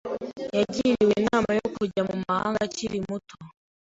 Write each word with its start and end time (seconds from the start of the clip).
Yagiriwe 0.57 1.13
inama 1.21 1.49
yo 1.59 1.67
kujya 1.75 2.01
mu 2.09 2.15
mahanga 2.25 2.59
akiri 2.67 2.97
muto. 3.07 3.35